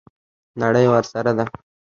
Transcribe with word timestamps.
نړۍ 0.61 0.85
ورسره 0.91 1.31
ده. 1.37 1.45